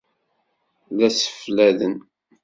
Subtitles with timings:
[0.97, 1.93] La ssefladen.